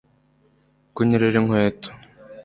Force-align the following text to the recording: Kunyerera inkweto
Kunyerera 0.95 1.37
inkweto 1.41 1.89